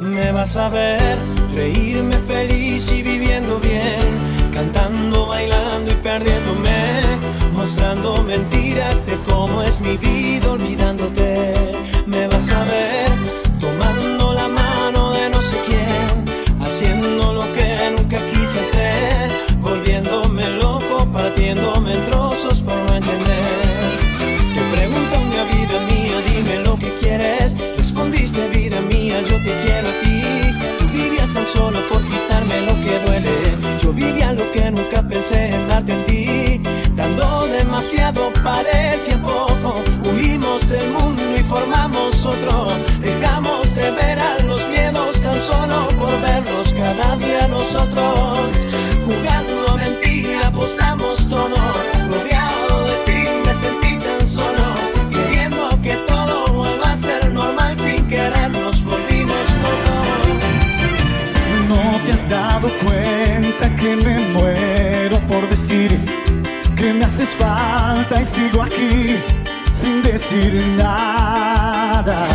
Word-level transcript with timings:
Me 0.00 0.32
vas 0.32 0.56
a 0.56 0.70
ver 0.70 1.18
reírme 1.54 2.16
feliz 2.18 2.90
y 2.90 3.02
viviendo 3.02 3.60
bien, 3.60 3.98
cantando, 4.54 5.26
bailando 5.26 5.90
y 5.90 5.94
perdiéndome, 5.96 7.02
mostrando 7.52 8.22
mentiras 8.22 9.04
de 9.04 9.16
cómo 9.26 9.62
es 9.62 9.78
mi 9.80 9.98
vida 9.98 10.52
olvidándote. 10.52 11.54
Me 12.06 12.28
vas 12.28 12.50
a 12.50 12.64
ver 12.64 13.07
en 21.50 22.04
trozos 22.10 22.60
por 22.60 22.76
entender. 22.94 23.98
Te 24.52 24.60
pregunto, 24.76 25.18
mi 25.20 25.56
vida 25.56 25.80
mía, 25.88 26.20
dime 26.26 26.58
lo 26.58 26.78
que 26.78 26.90
quieres. 27.00 27.56
Respondiste, 27.78 28.48
vida 28.48 28.82
mía, 28.82 29.22
yo 29.22 29.36
te 29.42 29.54
quiero 29.62 29.88
a 29.88 29.92
ti. 30.02 30.76
Tú 30.78 30.86
vivías 30.88 31.32
tan 31.32 31.46
solo 31.46 31.78
por 31.88 32.04
quitarme 32.04 32.60
lo 32.60 32.74
que 32.74 33.00
duele. 33.06 33.56
Yo 33.80 33.94
vivía 33.94 34.34
lo 34.34 34.50
que 34.52 34.70
nunca 34.70 35.02
pensé 35.02 35.54
en 35.54 35.68
darte 35.68 35.92
en 35.92 36.04
ti. 36.04 36.60
Dando 36.94 37.46
demasiado 37.46 38.30
parecía 38.44 39.16
poco. 39.22 39.80
Huimos 40.04 40.68
del 40.68 40.90
mundo 40.90 41.22
y 41.34 41.42
formamos 41.44 42.26
otro. 42.26 42.68
Dejamos 43.00 43.74
de 43.74 43.90
ver 43.92 44.18
a 44.18 44.38
los 44.40 44.68
miedos 44.68 45.18
tan 45.22 45.40
solo 45.40 45.88
por 45.98 46.12
verlos 46.20 46.74
cada 46.74 47.16
día 47.16 47.48
nosotros. 47.48 48.37
Me 66.98 67.04
haces 67.04 67.28
falta 67.30 68.20
y 68.20 68.24
sigo 68.24 68.62
aquí 68.62 69.20
sin 69.72 70.02
decir 70.02 70.52
nada. 70.76 72.26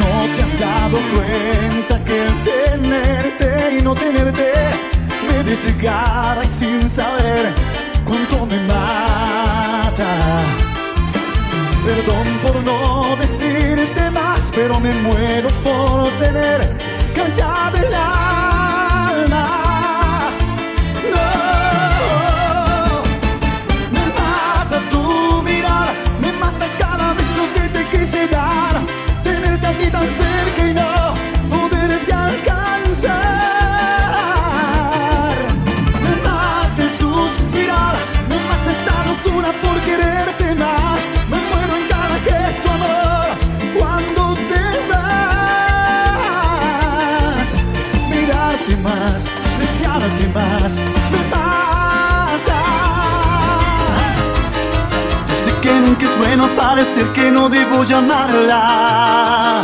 No 0.00 0.34
te 0.36 0.42
has 0.42 0.58
dado 0.58 0.98
cuenta 1.14 2.04
que 2.04 2.26
el 2.26 2.34
tenerte 2.44 3.78
y 3.78 3.82
no 3.82 3.94
tenerte 3.94 4.52
me 5.26 5.44
desgarra 5.44 6.44
y 6.44 6.46
sin 6.46 6.88
saber 6.88 7.52
cuánto 8.04 8.46
me 8.46 8.60
mata. 8.60 10.12
Perdón 11.84 12.26
por 12.42 12.62
no 12.62 13.16
decirte 13.16 14.10
más, 14.10 14.52
pero 14.54 14.78
me 14.78 14.92
muero 14.94 15.17
parecer 56.78 57.06
que 57.06 57.28
no 57.32 57.48
debo 57.48 57.82
llamarla. 57.82 59.62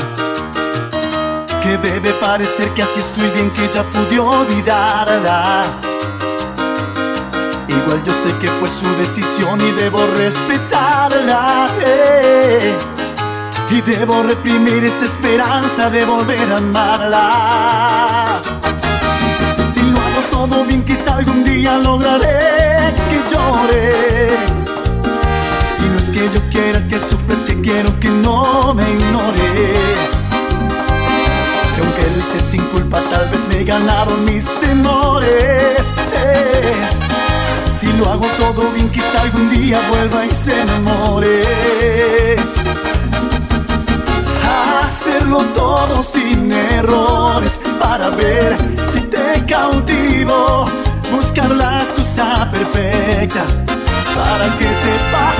Que 1.62 1.78
debe 1.78 2.10
parecer 2.14 2.70
que 2.70 2.82
así 2.82 2.98
estoy 2.98 3.30
bien, 3.30 3.52
que 3.52 3.70
ya 3.72 3.84
pude 3.84 4.18
olvidarla. 4.18 5.62
Igual 7.68 8.02
yo 8.04 8.12
sé 8.12 8.36
que 8.40 8.48
fue 8.58 8.68
su 8.68 8.88
decisión 8.96 9.60
y 9.60 9.70
debo 9.80 10.04
respetarla. 10.16 11.68
eh. 11.86 12.74
Y 13.70 13.80
debo 13.80 14.24
reprimir 14.24 14.82
esa 14.84 15.04
esperanza 15.04 15.90
de 15.90 16.04
volver 16.04 16.52
a 16.52 16.56
amarla. 16.56 18.40
Si 19.72 19.82
lo 19.82 19.98
hago 19.98 20.20
todo 20.32 20.64
bien, 20.64 20.84
quizá 20.84 21.18
algún 21.18 21.44
día 21.44 21.78
lograré 21.78 22.92
que 23.08 23.20
llore. 23.32 24.63
Que 26.14 26.30
yo 26.32 26.40
quiera 26.48 26.80
que 26.86 27.00
sufres, 27.00 27.40
que 27.40 27.60
quiero 27.60 27.98
que 27.98 28.08
no 28.08 28.72
me 28.72 28.88
ignore. 28.88 29.74
Que 31.74 31.80
aunque 31.82 32.02
lo 32.14 32.18
hice 32.20 32.40
sin 32.40 32.62
culpa, 32.66 33.00
tal 33.10 33.28
vez 33.30 33.48
me 33.48 33.64
ganaron 33.64 34.24
mis 34.24 34.44
temores. 34.60 35.92
eh. 36.14 36.82
Si 37.76 37.86
lo 37.94 38.12
hago 38.12 38.26
todo 38.38 38.70
bien, 38.70 38.88
quizá 38.90 39.22
algún 39.22 39.50
día 39.50 39.80
vuelva 39.90 40.24
y 40.24 40.30
se 40.30 40.62
enamore. 40.62 42.36
Hacerlo 44.84 45.38
todo 45.56 46.00
sin 46.04 46.52
errores 46.52 47.58
para 47.80 48.10
ver 48.10 48.56
si 48.86 49.00
te 49.00 49.44
cautivo. 49.48 50.66
Buscar 51.10 51.50
la 51.50 51.80
excusa 51.82 52.48
perfecta 52.52 53.44
para 54.14 54.46
que 54.58 54.68
sepas 54.84 55.33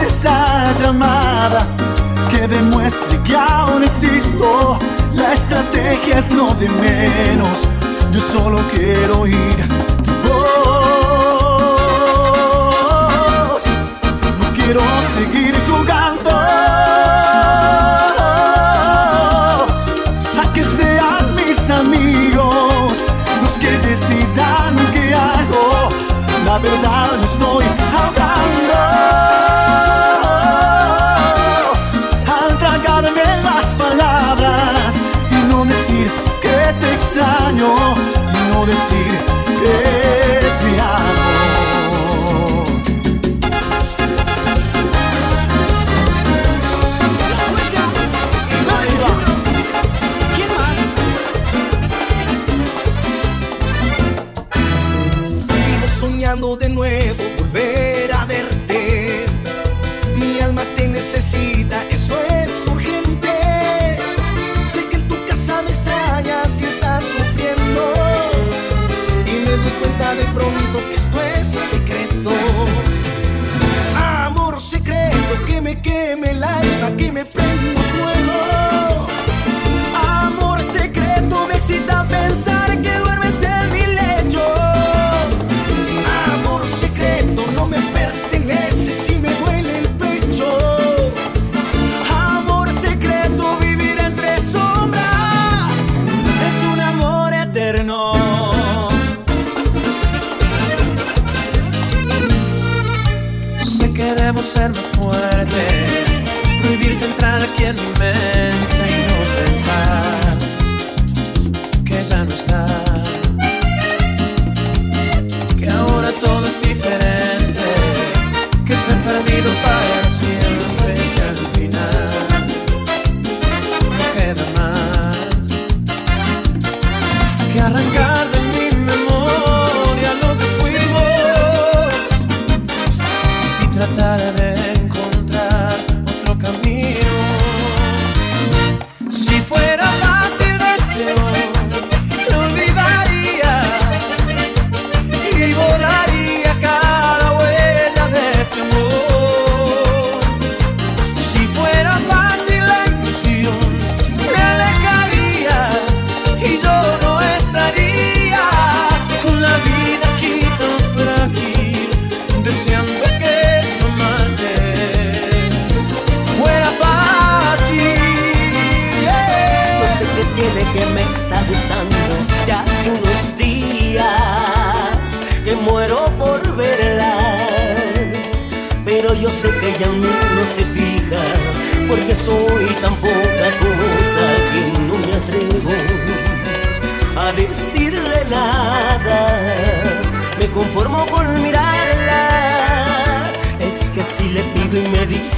esa 0.00 0.72
llamada 0.80 1.66
que 2.30 2.46
demuestre 2.48 3.20
que 3.24 3.36
aún 3.36 3.84
existo. 3.84 4.78
La 5.12 5.34
estrategia 5.34 6.18
es 6.18 6.30
no 6.30 6.54
de 6.54 6.68
menos, 6.68 7.66
yo 8.12 8.20
solo 8.20 8.60
quiero 8.72 9.26
ir 9.26 9.68
tu 10.04 10.12
voz. 10.28 10.42
No 14.40 14.52
quiero 14.54 14.80
seguir 15.14 15.54
jugando 15.68 16.11
ser 104.42 104.70
más 104.70 104.91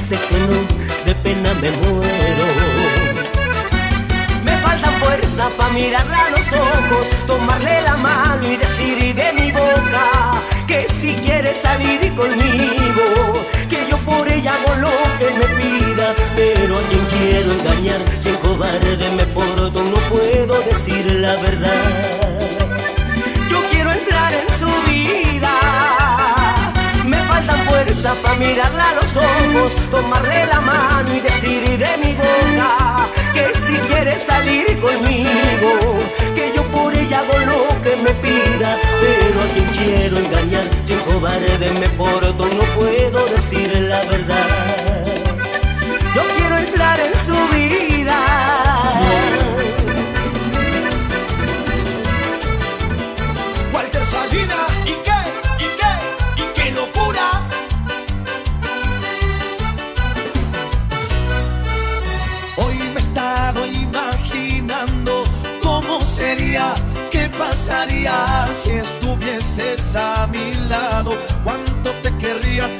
dice 0.05 0.21
que 0.29 0.39
no 0.39 1.05
De 1.05 1.15
pena 1.17 1.55
me 1.55 1.71
muero 1.71 2.45
me 4.43 4.53
falta 4.59 4.91
fuerza 5.01 5.49
para 5.57 5.73
mirarla 5.73 6.27
a 6.27 6.31
los 6.31 6.53
ojos, 6.53 7.07
tomarle 7.27 7.81
la 7.81 7.97
mano 7.97 8.47
y 8.47 8.57
decir 8.57 9.15
de 9.15 9.33
mi 9.33 9.51
boca 9.53 10.43
que 10.67 10.87
si 11.01 11.15
quiere 11.15 11.55
salir 11.55 12.15
conmigo, 12.15 13.33
que 13.71 13.87
yo 13.89 13.97
por 13.99 14.29
ella 14.29 14.55
hago 14.55 14.75
lo 14.83 14.91
que 15.19 15.31
me 15.39 15.47
pida, 15.59 16.15
pero 16.37 16.79
a 16.79 16.83
quien 16.83 17.05
quiero 17.07 17.53
engañar, 17.53 18.01
si 18.21 18.29
en 18.29 18.37
cobarde 18.37 19.11
me 19.17 19.25
porto, 19.29 19.83
no 19.83 19.99
puedo 20.13 20.61
decir 20.61 21.11
la 21.13 21.37
verdad. 21.37 22.41
Yo 23.51 23.63
quiero 23.71 23.93
entrar 23.93 24.33
en 24.35 24.59
su 24.59 24.91
vida. 24.91 25.34
Me 27.45 27.51
falta 27.51 27.71
fuerza 27.71 28.15
para 28.23 28.35
mirarla 28.37 28.89
a 28.89 28.95
los 28.95 29.17
ojos, 29.17 29.77
tomarle 29.91 30.47
la 30.47 30.61
mano 30.63 31.15
y 31.15 31.21
decir 31.21 31.79
de 31.79 31.97
mi 31.99 32.15
boca 32.15 33.07
que 33.35 33.53
si 33.67 33.75
quiere 33.87 34.19
salir 34.19 34.81
conmigo, 34.81 35.99
que 36.35 36.53
yo 36.57 36.63
por 36.65 36.95
ella 36.95 37.21
hago 37.21 37.39
lo 37.41 37.83
que 37.83 37.97
me 37.97 38.11
pida, 38.15 38.79
pero 39.01 39.43
a 39.43 39.47
quien 39.49 39.67
quiero 39.77 40.19
engañar, 40.19 40.65
sin 40.85 40.99
cobarde 41.01 41.71
me 41.81 41.89
porto, 41.91 42.49
no 42.49 42.65
puedo 42.79 43.27
decir 43.27 43.77
la 43.79 44.01
verdad. 44.05 45.07
Yo 46.15 46.23
quiero 46.37 46.59
entrar 46.59 46.99
en 47.01 47.13
su 47.21 47.35
vida. 47.55 47.84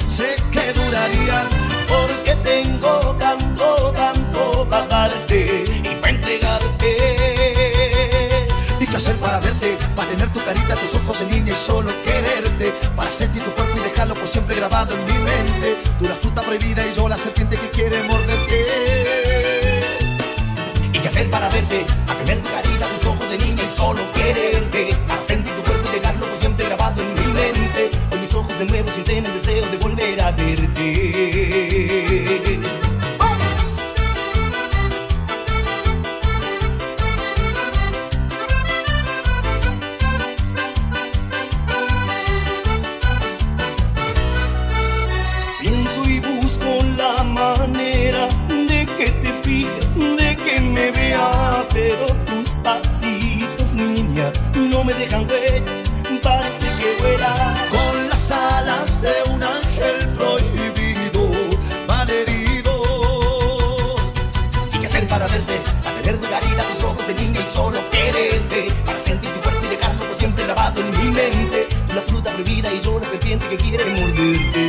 Sé 0.09 0.37
que 0.53 0.73
duraría, 0.73 1.43
porque 1.89 2.35
tengo 2.43 3.17
tanto, 3.19 3.93
tanto 3.93 4.67
para 4.69 4.87
darte 4.87 5.65
y 5.67 5.95
para 6.01 6.11
entregarte. 6.11 6.97
¿Y 8.81 8.87
qué 8.87 8.97
hacer 8.97 9.17
para 9.17 9.41
verte? 9.41 9.77
Para 9.97 10.11
tener 10.11 10.33
tu 10.33 10.45
carita, 10.45 10.77
tus 10.77 10.95
ojos 10.95 11.21
en 11.23 11.31
línea 11.31 11.55
y 11.55 11.57
solo 11.57 11.91
quererte. 12.05 12.73
Para 12.95 13.13
sentir 13.13 13.43
tu 13.43 13.51
cuerpo 13.53 13.79
y 13.79 13.81
dejarlo 13.81 14.15
por 14.15 14.29
siempre 14.29 14.57
grabado 14.57 14.95
en 14.95 15.05
mi 15.07 15.19
mente. 15.25 15.77
Tú 15.99 16.07
la 16.07 16.15
fruta 16.15 16.43
prohibida 16.43 16.87
y 16.87 16.93
yo 16.93 17.09
la 17.09 17.19
serpiente 17.19 17.57
que 17.57 17.71
quiere 17.71 18.03
morderte. 18.05 19.87
¿Y 20.93 20.99
qué 20.99 21.09
hacer 21.09 21.29
para 21.31 21.49
verte? 21.49 21.85
Para 22.07 22.19
tener 22.21 22.39
tu 22.43 22.49
carita, 22.51 22.87
tus 22.99 23.07
ojos 23.09 23.29
de 23.31 23.39
niña 23.39 23.65
y 23.65 23.71
solo 23.71 24.01
quererte. 24.13 24.54
Y 72.73 72.81
yo 72.81 72.99
la 72.99 73.07
serpiente 73.07 73.49
que 73.49 73.57
quiere 73.57 73.85
morderte. 73.85 74.61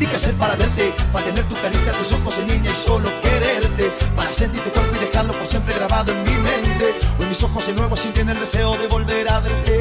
¿Y 0.00 0.06
qué 0.06 0.16
hacer 0.16 0.34
para 0.34 0.54
verte? 0.54 0.92
Para 1.12 1.24
tener 1.26 1.44
tu 1.44 1.54
carita, 1.56 1.92
tus 1.92 2.12
ojos 2.12 2.38
en 2.38 2.46
niña 2.48 2.70
y 2.70 2.74
solo 2.74 3.10
quererte. 3.22 3.90
Para 4.14 4.30
sentir 4.32 4.62
tu 4.62 4.70
cuerpo 4.70 4.94
y 4.96 4.98
dejarlo 5.06 5.32
por 5.32 5.46
siempre 5.46 5.74
grabado 5.74 6.12
en 6.12 6.22
mi 6.22 6.30
mente. 6.30 6.94
Hoy 7.18 7.26
mis 7.26 7.42
ojos 7.42 7.66
de 7.66 7.72
nuevo 7.74 7.96
sienten 7.96 8.28
el 8.28 8.38
deseo 8.38 8.76
de 8.76 8.86
volver 8.86 9.28
a 9.30 9.40
verte. 9.40 9.77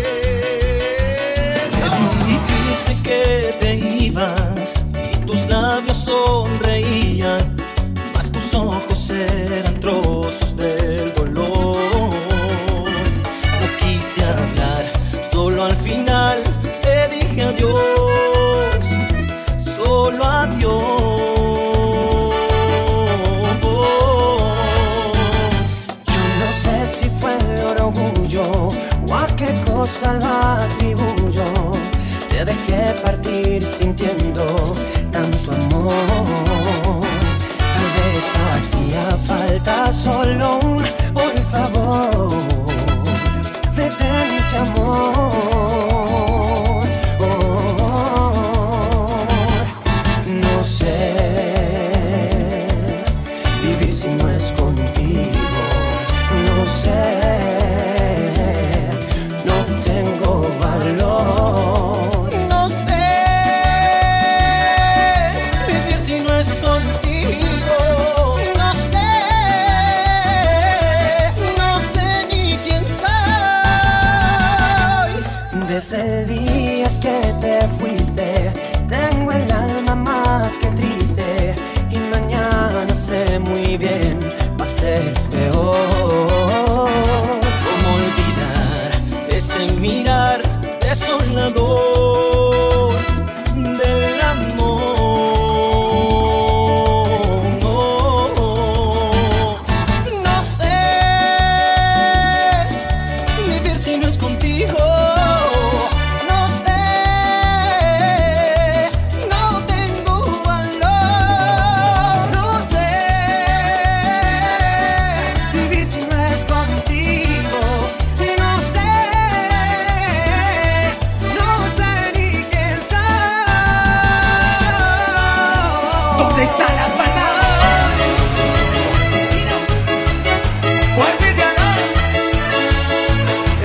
Mas 84.58 84.84
é, 84.84 84.96
eh, 84.96 85.50
oh, 85.54 85.72
oh, 85.72 86.34
oh. 86.34 86.37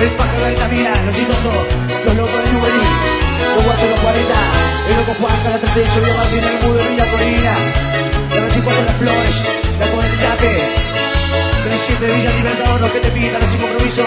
La 0.03 0.69
mía, 0.69 0.93
los 1.07 1.15
chistosos, 1.15 1.55
los 2.05 2.17
locos 2.17 2.43
de 2.43 2.51
juvenil, 2.51 2.89
los 3.55 3.65
guachos 3.65 3.83
de 3.83 3.91
los 3.91 4.01
40, 4.01 4.35
el 4.89 4.97
loco 4.97 5.15
Juan, 5.21 5.39
la 5.45 5.59
38, 5.59 6.01
Villa 6.01 6.15
Martín, 6.17 6.43
el 6.43 6.67
mudo 6.67 6.79
de 6.79 6.89
Villa 6.89 7.07
Corina, 7.07 7.55
la 8.35 8.41
24 8.41 8.81
de 8.81 8.87
las 8.87 8.97
flores, 8.97 9.37
la 9.79 9.87
con 9.93 10.05
el 10.05 10.19
yaque, 10.19 10.53
37 11.63 12.07
de 12.07 12.13
Villa 12.15 12.31
Libertador, 12.33 12.81
los 12.81 12.91
que 12.91 12.99
te 12.99 13.11
pidan, 13.13 13.41
los 13.41 13.49
sin 13.49 13.61
compromiso, 13.61 14.03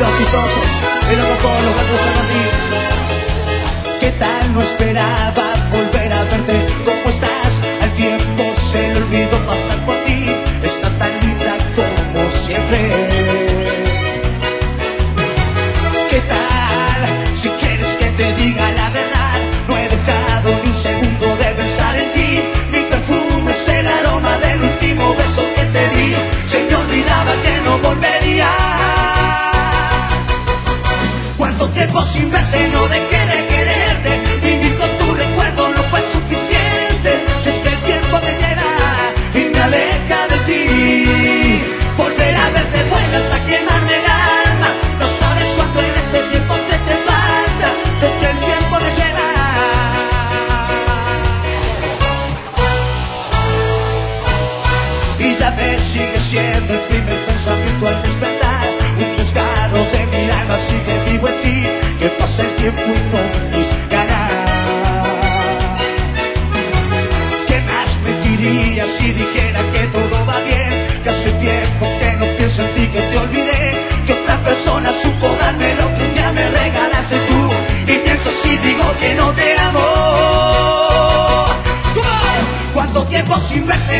los 0.00 0.18
chistosos, 0.18 0.68
el 1.10 1.18
loco 1.18 1.36
con 1.44 1.66
los 1.66 1.74
gatos 1.76 1.92
de 1.92 2.00
San 2.00 2.14
Martín. 2.16 2.48
¿Qué 4.00 4.10
tal? 4.12 4.54
No 4.54 4.62
esperaba 4.62 5.46
volver 5.70 6.12
a 6.14 6.24
verte, 6.24 6.66
¿cómo 6.86 7.08
estás? 7.12 7.60
Al 7.82 7.92
tiempo 7.92 8.42
se 8.54 8.88
le 8.88 8.96
olvidó 8.96 9.36
pasar 9.44 9.78
por 9.84 9.96
ti, 10.04 10.32
estás 10.64 10.98
tan 10.98 11.12
linda 11.20 11.52
como 11.76 12.30
siempre. 12.30 13.45
Te 18.16 18.32
diga 18.34 18.72
la 18.72 18.88
verdad, 18.90 19.40
no 19.68 19.76
he 19.76 19.88
dejado 19.88 20.50
ni 20.62 20.70
un 20.70 20.74
segundo 20.74 21.36
de 21.36 21.44
pensar 21.54 21.96
en 21.96 22.12
ti. 22.12 22.40
Mi 22.72 22.80
perfume 22.90 23.50
es 23.50 23.68
el 23.68 23.86
aroma 23.86 24.38
del 24.38 24.62
último 24.62 25.14
beso 25.14 25.42
que 25.54 25.64
te 25.64 25.88
di. 25.90 26.14
Se 26.44 26.62
me 26.64 26.74
olvidaba 26.74 27.32
que 27.42 27.60
no 27.64 27.78
volvería. 27.78 28.48
Cuánto 31.36 31.68
tiempo 31.68 32.02
sin 32.02 32.30
verte 32.30 32.68
no 32.72 32.88
dejé 32.88 33.26
de 33.26 33.46
quererte. 33.46 33.65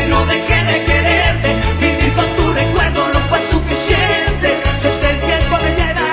No 0.09 0.25
dejé 0.25 0.65
de 0.65 0.83
quererte. 0.85 1.49
Vivir 1.79 2.13
con 2.13 2.27
tu 2.37 2.53
recuerdo 2.53 3.07
no 3.13 3.19
fue 3.29 3.39
suficiente. 3.41 4.47
Si 4.81 4.87
es 4.87 4.97
que 5.01 5.09
el 5.09 5.19
tiempo 5.19 5.57
me 5.63 5.71
lleva 5.79 6.09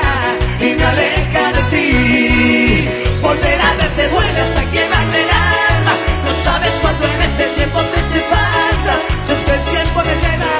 y 0.60 0.74
me 0.78 0.84
aleja 0.84 1.52
de 1.56 1.62
ti. 1.72 2.88
Volver 3.22 3.60
a 3.60 3.74
verte 3.74 4.08
duele 4.08 4.40
hasta 4.40 4.62
quemarme 4.72 5.22
el 5.22 5.30
alma. 5.30 5.94
No 6.26 6.32
sabes 6.32 6.72
cuánto 6.82 7.04
en 7.06 7.22
este 7.22 7.44
tiempo 7.58 7.78
te 8.12 8.20
falta. 8.32 8.92
Si 9.26 9.32
es 9.32 9.42
que 9.46 9.52
el 9.52 9.62
tiempo 9.74 9.98
me 10.08 10.14
lleva. 10.24 10.52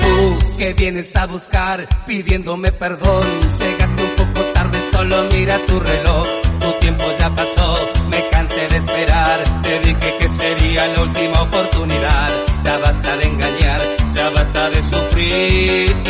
Tú 0.00 0.56
que 0.58 0.72
vienes 0.74 1.16
a 1.16 1.26
buscar 1.26 1.88
pidiéndome 2.06 2.72
perdón. 2.72 3.26
Llegaste 3.58 4.02
un 4.02 4.10
poco 4.10 4.44
tarde, 4.52 4.78
solo 4.92 5.24
mira 5.32 5.58
tu 5.66 5.80
reloj. 5.80 6.51
Tu 6.62 6.72
tiempo 6.78 7.04
ya 7.18 7.28
pasó, 7.34 7.76
me 8.06 8.28
cansé 8.28 8.68
de 8.68 8.76
esperar. 8.76 9.62
Te 9.62 9.80
dije 9.80 10.16
que 10.20 10.28
sería 10.28 10.86
la 10.86 11.02
última 11.02 11.42
oportunidad. 11.42 12.30
Ya 12.62 12.78
basta 12.78 13.16
de 13.16 13.24
engañar, 13.24 13.80
ya 14.14 14.30
basta 14.30 14.70
de 14.70 14.82
sufrir. 14.84 16.02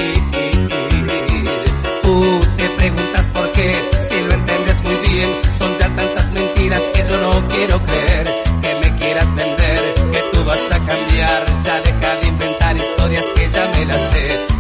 Tú 2.02 2.40
te 2.59 2.68
preguntas 2.68 3.28
por 3.30 3.50
qué, 3.52 3.90
si 4.09 4.14
lo 4.21 4.32
entiendes 4.35 4.82
muy 4.82 4.97
bien. 5.09 5.30
Son 5.59 5.78
ya 5.78 5.97
tantas 5.97 6.30
mentiras 6.32 6.82
que 6.92 7.02
yo 7.09 7.16
no 7.18 7.49
quiero 7.49 7.82
creer. 7.85 8.42
Que 8.61 8.75
me 8.75 8.99
quieras 8.99 9.35
vender, 9.35 9.94
que 10.12 10.23
tú 10.32 10.44
vas 10.44 10.71
a 10.71 10.78
cambiar. 10.85 11.62
Ya 11.64 11.80
deja 11.80 12.16
de 12.16 12.26
inventar 12.26 12.76
historias 12.76 13.25
que 13.35 13.49
ya 13.49 13.73
me 13.75 13.87
las 13.87 14.02
sé. 14.12 14.51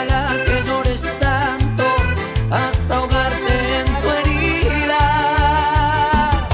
Ojalá 0.00 0.36
que 0.44 0.62
llores 0.66 1.02
tanto 1.18 1.84
hasta 2.50 2.96
ahogarte 2.96 3.80
en 3.80 3.86
tu 4.00 4.08
herida. 4.08 5.02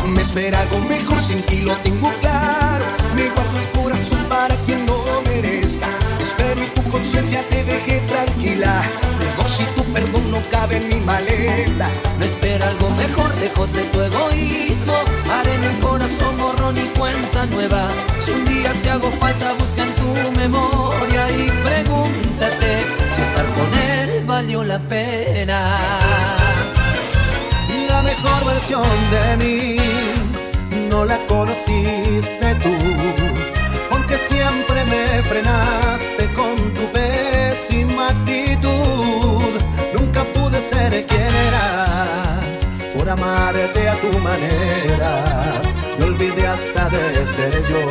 Me 0.07 0.23
espera 0.23 0.61
algo 0.61 0.81
mejor 0.81 1.21
sin 1.21 1.43
ti, 1.43 1.63
lo 1.63 1.75
tengo 1.77 2.11
claro. 2.21 2.85
Me 3.15 3.29
guardo 3.31 3.59
el 3.59 3.71
corazón 3.71 4.25
para 4.29 4.55
quien 4.67 4.85
no 4.87 5.05
merezca. 5.25 5.89
Espero 6.21 6.63
y 6.63 6.67
tu 6.71 6.83
conciencia 6.91 7.41
te 7.49 7.65
deje 7.65 8.01
tranquila. 8.09 8.83
Luego 9.19 9.49
si 9.49 9.65
tu 9.75 9.85
perdón 9.93 10.31
no 10.31 10.43
cabe 10.51 10.77
en 10.77 10.89
mi 10.89 11.01
maleta. 11.01 11.89
No 12.19 12.25
espera 12.25 12.69
algo 12.69 12.91
mejor, 12.91 13.35
lejos 13.39 13.73
de 13.73 13.83
tu 13.85 14.01
egoísmo. 14.03 14.95
Haré 15.33 15.55
en 15.55 15.65
el 15.65 15.79
corazón 15.79 16.37
borrón 16.39 16.77
y 16.77 16.87
cuenta 16.99 17.47
nueva. 17.47 17.89
Si 18.25 18.33
un 18.33 18.45
día 18.45 18.73
te 18.83 18.91
hago 18.91 19.11
falta, 19.13 19.53
busca 19.55 19.83
en 19.83 19.95
tu 19.95 20.33
memoria 20.33 20.76
la 24.65 24.79
pena. 24.79 25.79
La 27.89 28.03
mejor 28.03 28.45
versión 28.45 28.83
de 29.11 29.37
mí 29.43 29.77
no 30.89 31.05
la 31.05 31.19
conociste 31.27 32.55
tú, 32.63 32.77
porque 33.91 34.17
siempre 34.17 34.85
me 34.85 35.23
frenaste 35.23 36.27
con 36.35 36.55
tu 36.75 36.85
pésima 36.93 38.09
actitud. 38.09 39.53
Nunca 39.95 40.25
pude 40.25 40.61
ser 40.61 41.07
quien 41.07 41.35
era 41.49 41.87
por 42.97 43.09
amarte 43.09 43.89
a 43.89 44.01
tu 44.01 44.19
manera. 44.19 45.61
Me 45.99 46.05
olvidé 46.05 46.47
hasta 46.47 46.89
de 46.89 47.27
ser 47.27 47.63
yo. 47.69 47.85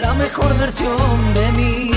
La 0.00 0.14
mejor 0.14 0.56
versión 0.58 1.34
de 1.34 1.52
mí 1.52 1.95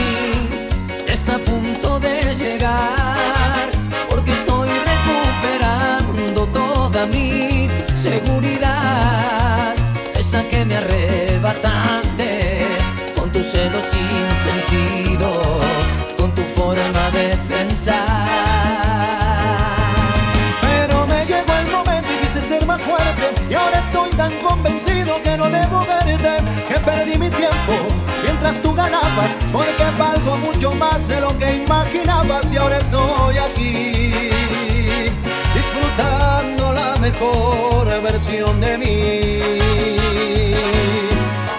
tan 24.29 24.39
convencido 24.39 25.21
que 25.21 25.37
no 25.37 25.49
debo 25.49 25.85
verte, 25.85 26.43
que 26.67 26.79
perdí 26.79 27.17
mi 27.17 27.29
tiempo 27.29 27.73
mientras 28.23 28.61
tú 28.61 28.73
ganabas, 28.73 29.35
porque 29.51 29.83
valgo 29.97 30.37
mucho 30.37 30.71
más 30.73 31.07
de 31.07 31.21
lo 31.21 31.37
que 31.37 31.57
imaginabas 31.57 32.51
y 32.51 32.57
ahora 32.57 32.79
estoy 32.79 33.37
aquí 33.37 34.29
disfrutando 35.53 36.73
la 36.73 36.95
mejor 36.99 38.01
versión 38.01 38.59
de 38.61 38.77
mí. 38.77 39.99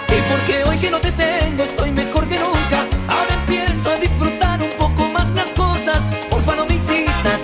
Y 0.08 0.20
porque 0.30 0.64
hoy 0.64 0.76
que 0.78 0.90
no 0.90 0.98
te 0.98 1.12
tengo 1.12 1.64
estoy 1.64 1.90
mejor 1.90 2.26
que 2.28 2.38
nunca, 2.38 2.86
ahora 3.08 3.34
empiezo 3.34 3.90
a 3.90 3.96
disfrutar 3.96 4.62
un 4.62 4.70
poco 4.78 5.08
más 5.08 5.28
las 5.30 5.48
cosas. 5.50 6.02
Porfa 6.30 6.54
no 6.56 6.66
me 6.66 6.74
insistas, 6.74 7.40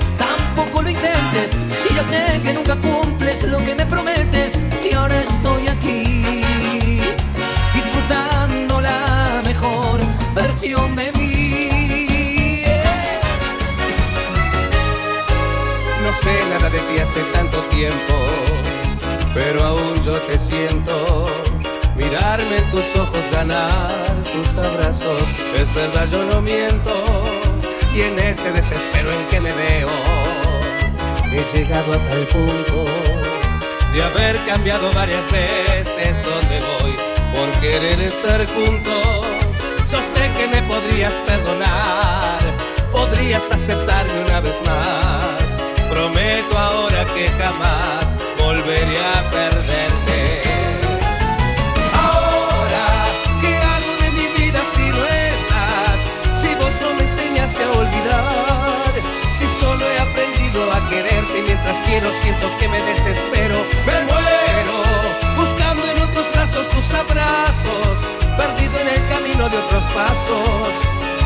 tus 22.76 23.00
ojos, 23.00 23.24
ganar 23.32 24.04
tus 24.34 24.56
abrazos. 24.58 25.22
Es 25.54 25.72
verdad, 25.74 26.06
yo 26.12 26.22
no 26.24 26.42
miento. 26.42 26.92
Y 27.94 28.02
en 28.02 28.18
ese 28.18 28.52
desespero 28.52 29.10
en 29.12 29.26
que 29.28 29.40
me 29.40 29.52
veo, 29.52 29.88
he 31.32 31.56
llegado 31.56 31.94
a 31.94 31.96
tal 31.96 32.26
punto 32.26 32.84
de 33.94 34.02
haber 34.02 34.36
cambiado 34.44 34.92
varias 34.92 35.24
veces 35.32 36.22
donde 36.22 36.60
voy 36.60 36.94
por 37.32 37.60
querer 37.62 37.98
estar 37.98 38.46
juntos. 38.54 39.24
Yo 39.90 39.98
sé 40.02 40.30
que 40.36 40.46
me 40.48 40.60
podrías 40.68 41.14
perdonar, 41.26 42.40
podrías 42.92 43.50
aceptarme 43.50 44.24
una 44.28 44.40
vez 44.40 44.56
más. 44.66 45.88
Prometo 45.88 46.58
ahora 46.58 47.06
que 47.14 47.28
jamás 47.38 48.14
volveré 48.38 48.98
a 48.98 49.30
perderte. 49.30 50.05
De 69.48 69.58
otros 69.58 69.84
pasos. 69.94 70.72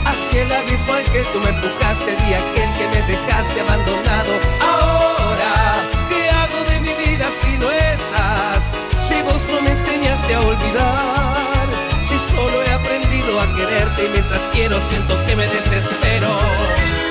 Hacia 0.04 0.42
el 0.42 0.52
abismo 0.52 0.92
al 0.92 1.04
que 1.04 1.22
tú 1.32 1.40
me 1.40 1.50
empujaste 1.50 2.16
día 2.24 2.38
aquel 2.38 2.70
que 2.78 2.88
me 2.88 3.02
dejaste 3.06 3.60
abandonado. 3.60 4.32
Ahora, 4.60 5.84
¿qué 6.08 6.28
hago 6.28 6.64
de 6.70 6.80
mi 6.80 6.92
vida 7.04 7.28
si 7.42 7.56
no 7.56 7.70
estás? 7.70 8.62
Si 9.08 9.22
vos 9.22 9.42
no 9.50 9.62
me 9.62 9.70
enseñaste 9.70 10.34
a 10.34 10.40
olvidar, 10.40 11.66
si 12.08 12.18
solo 12.34 12.62
he 12.62 12.72
aprendido 12.72 13.40
a 13.40 13.54
quererte 13.54 14.06
y 14.06 14.08
mientras 14.08 14.42
quiero 14.52 14.80
siento 14.88 15.24
que 15.26 15.36
me 15.36 15.46
desespero. 15.46 17.09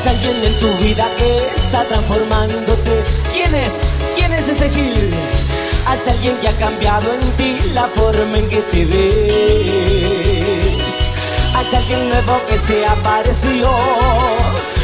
Haz 0.00 0.06
alguien 0.06 0.42
en 0.42 0.58
tu 0.58 0.72
vida 0.82 1.10
que 1.18 1.46
está 1.54 1.84
transformándote. 1.84 3.04
¿Quién 3.34 3.54
es? 3.54 3.82
¿Quién 4.16 4.32
es 4.32 4.48
ese 4.48 4.70
Gil? 4.70 5.12
Haz 5.86 6.08
alguien 6.08 6.38
que 6.38 6.48
ha 6.48 6.56
cambiado 6.56 7.12
en 7.12 7.20
ti 7.32 7.58
la 7.74 7.86
forma 7.88 8.38
en 8.38 8.48
que 8.48 8.62
te 8.62 8.86
ves. 8.86 10.00
Haz 11.54 11.74
alguien 11.74 12.08
nuevo 12.08 12.40
que 12.48 12.58
se 12.58 12.86
apareció 12.86 13.68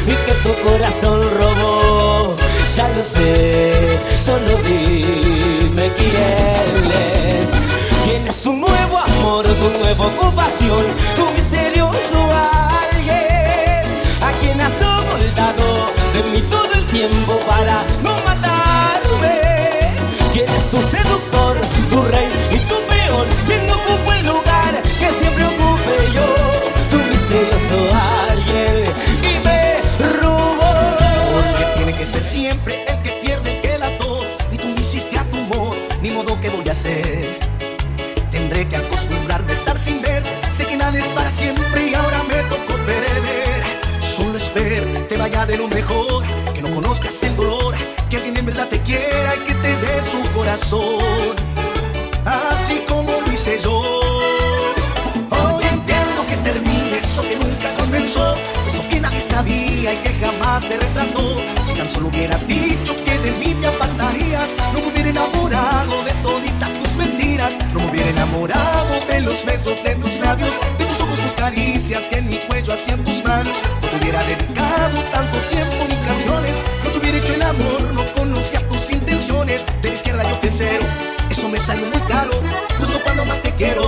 y 0.07 0.15
que 0.27 0.35
tu 0.43 0.53
corazón 0.69 1.23
robó. 1.39 2.37
Ya 2.77 2.87
lo 2.89 3.03
sé, 3.03 3.99
solo 4.21 4.59
dime 4.67 5.93
quién 5.97 6.93
es. 6.93 7.53
¿Quién 8.05 8.29
es 8.29 8.43
tu 8.43 8.53
nuevo 8.53 8.99
amor, 8.99 9.47
tu 9.47 9.71
nueva 9.81 10.09
ocupación, 10.09 10.85
tu 11.17 11.25
misterioso 11.35 12.19
alguien? 12.91 13.06
A 14.67 14.71
quien 14.71 14.89
has 14.91 15.05
ocultado 15.05 15.93
de 16.13 16.31
mí 16.31 16.43
todo 16.51 16.73
el 16.75 16.87
tiempo 16.87 17.39
para 17.47 17.85
no 18.03 18.15
matarme. 18.25 19.95
¿Quién 20.33 20.49
es 20.51 20.71
tu 20.71 20.83
seductor, 20.83 21.57
tu 21.91 22.03
rey 22.03 22.29
y 22.51 22.59
tu 22.71 22.75
peón? 22.89 23.27
¿Quién 23.47 23.67
no 23.69 23.75
ocupa 23.75 24.19
el 24.19 24.27
lugar 24.27 24.83
que 24.83 25.11
siempre 25.11 25.45
ocupe 25.45 25.95
yo? 26.13 26.27
Tu 26.91 26.97
misterioso 27.11 27.79
alguien 28.29 28.85
y 29.23 29.39
me 29.47 29.81
robó. 30.21 30.73
Porque 31.33 31.65
tiene 31.77 31.97
que 31.97 32.07
ser 32.07 32.25
siempre 32.25 32.85
el 32.89 33.03
que 33.03 33.11
pierde 33.23 33.61
el 33.75 33.99
todo. 33.99 34.25
Y 34.51 34.57
tú 34.57 34.69
me 34.69 34.81
hiciste 34.81 35.19
a 35.19 35.25
tu 35.25 35.37
modo, 35.37 35.77
ni 36.03 36.11
modo 36.11 36.41
que 36.41 36.51
voy 36.51 36.69
a 36.69 36.73
hacer. 36.73 37.39
Tendré 38.31 38.67
que 38.67 38.77
acostumbrarme 38.77 39.53
a 39.53 39.55
estar 39.55 39.79
sin 39.79 40.03
ver. 40.03 40.23
Sé 40.51 40.67
que 40.67 40.77
nada 40.77 40.99
es 40.99 41.07
para 41.09 41.31
siempre 41.31 41.66
vaya 45.29 45.45
de 45.45 45.57
lo 45.57 45.67
mejor, 45.67 46.23
que 46.55 46.63
no 46.63 46.73
conozcas 46.73 47.21
el 47.25 47.35
dolor, 47.35 47.75
que 48.09 48.17
alguien 48.17 48.37
en 48.37 48.47
verdad 48.47 48.69
te 48.69 48.79
quiera 48.83 49.35
y 49.35 49.41
que 49.41 49.55
te 49.55 49.77
dé 49.79 50.01
su 50.01 50.23
corazón. 50.33 51.35
Así 52.25 52.81
como 52.89 53.11
lo 53.11 53.33
hice 53.33 53.59
yo. 53.59 53.81
Hoy 55.31 55.65
entiendo 55.65 56.25
que 56.29 56.37
termine 56.49 56.99
eso 56.99 57.23
que 57.23 57.37
nunca 57.45 57.75
comenzó, 57.75 58.37
eso 58.69 58.89
que 58.89 59.01
nadie 59.01 59.21
sabía 59.21 59.95
y 59.95 59.97
que 59.97 60.11
jamás 60.25 60.63
se 60.63 60.79
retrató. 60.79 61.39
Si 61.67 61.75
tan 61.75 61.89
solo 61.89 62.07
hubieras 62.07 62.47
dicho 62.47 62.95
que 63.05 63.19
de 63.19 63.33
mí 63.33 63.53
te 63.61 63.67
apartarías, 63.67 64.51
no 64.73 64.81
me 64.81 64.93
hubiera 64.93 65.11
enamorado 65.11 66.05
de 66.05 66.13
toditas 66.23 66.73
tus 66.81 66.95
mentiras, 66.95 67.59
no 67.75 67.81
me 67.81 67.91
hubiera 67.91 68.11
enamorado 68.11 68.95
de 69.09 69.23
los 69.23 69.45
besos 69.45 69.83
de 69.83 69.97
tus 69.97 70.21
labios, 70.21 70.55
de 70.79 70.85
tus 70.85 71.01
ojos, 71.01 71.19
tus 71.19 71.33
caricias 71.33 72.05
que 72.05 72.19
en 72.19 72.29
mi 72.29 72.37
cuello 72.47 72.73
hacían 72.75 73.05
tus 73.05 73.25
manos. 73.25 73.57
No 74.07 74.13
te 74.13 74.19
hubiera 74.19 74.37
dedicado 74.37 75.01
tanto 75.11 75.39
tiempo 75.49 75.85
ni 75.89 75.97
canciones, 76.07 76.63
no 76.85 76.91
te 76.91 76.99
hubiera 76.99 77.19
hecho 77.19 77.35
el 77.35 77.43
amor, 77.43 77.83
no 77.93 78.05
conocía 78.13 78.61
tus 78.69 78.93
intenciones. 78.93 79.67
De 79.83 79.89
la 79.89 79.95
izquierda 79.95 80.23
yo 80.31 80.37
te 80.37 80.49
cero, 80.53 80.87
eso 81.29 81.49
me 81.49 81.59
salió 81.59 81.87
muy 81.87 82.01
caro, 82.03 82.31
justo 82.79 83.01
cuando 83.03 83.25
más 83.25 83.43
te 83.43 83.53
quiero. 83.55 83.83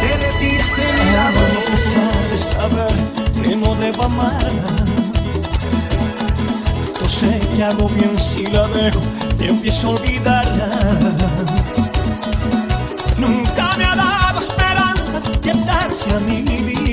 Te 0.00 0.16
retiras 0.16 0.74
de 0.74 0.92
mi 0.94 1.10
lado. 1.12 1.38
A 1.38 1.70
pesar 1.70 2.30
de 2.30 2.38
saber 2.38 3.56
no 3.58 3.74
debo 3.74 4.04
amarla. 4.04 4.48
Yo 6.98 7.08
sé 7.10 7.38
que 7.54 7.62
hago 7.62 7.90
bien 7.90 8.18
si 8.18 8.46
la 8.46 8.66
dejo 8.68 9.00
y 9.38 9.48
empiezo 9.48 9.88
a 9.88 9.90
olvidarla. 9.90 10.70
Nunca 13.18 13.76
me 13.76 13.84
ha 13.84 13.96
dado 13.96 14.40
esperanzas 14.40 15.24
de 15.42 15.52
darse 15.66 16.10
a 16.10 16.20
mi 16.20 16.40
vida. 16.40 16.85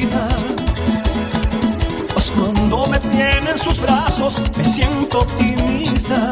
Tiene 3.15 3.51
en 3.51 3.57
sus 3.57 3.79
brazos 3.81 4.41
me 4.57 4.65
siento 4.65 5.19
optimista. 5.19 6.31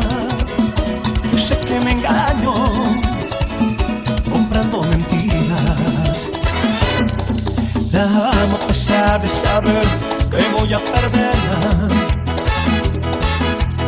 Yo 1.31 1.37
sé 1.37 1.57
que 1.59 1.79
me 1.79 1.91
engaño 1.91 2.53
comprando 4.29 4.81
mentiras. 4.83 6.29
La 7.91 8.03
amo 8.03 8.57
a 8.63 8.67
pesar 8.67 9.21
de 9.21 9.29
saber 9.29 9.87
que 10.29 10.43
voy 10.59 10.73
a 10.73 10.79
perderla. 10.83 11.89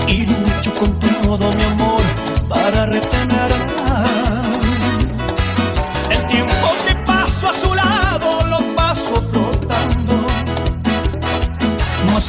Y 0.07 0.25
lucho 0.25 0.71
con 0.79 0.99
todo 0.99 1.51
mi 1.53 1.63
amor 1.63 2.01
para 2.47 2.85
retenerla. 2.85 3.42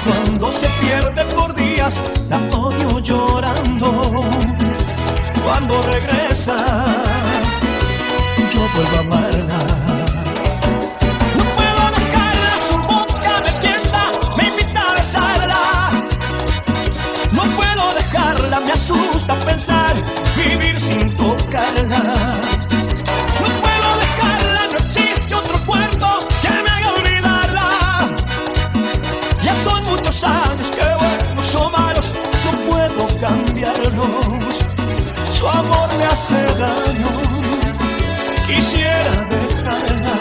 Cuando 0.05 0.53
se 0.53 0.69
pierde 0.81 1.25
por 1.35 1.55
días, 1.55 2.01
la 2.29 2.39
odio 2.57 2.99
llorando. 2.99 4.25
Cuando 5.45 5.83
regresa, 5.83 6.57
yo 8.53 8.61
vuelvo 8.75 8.97
a 8.97 9.01
amarla. 9.01 9.85
me 18.61 18.73
asusta 18.73 19.37
pensar 19.39 19.95
vivir 20.37 20.79
sin 20.79 21.15
tocarla. 21.17 22.44
hace 36.15 36.37
daño, 36.37 37.11
quisiera 38.47 39.15
dejarla, 39.31 40.17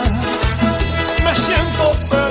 me 1.23 1.36
siento 1.36 1.91
perdido. 2.10 2.23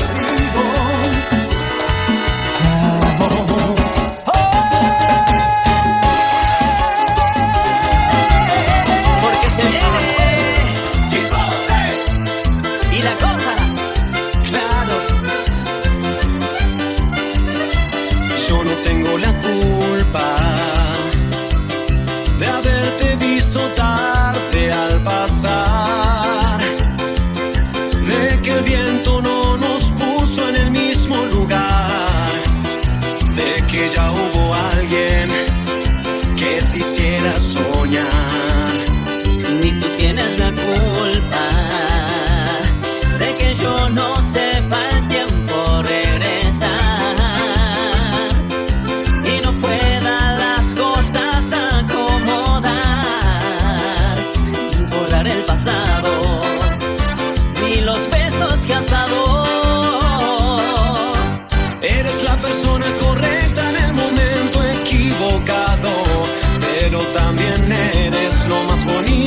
aromas 68.52 68.84
bonito 68.84 69.21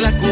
la 0.00 0.12
culpa. 0.12 0.29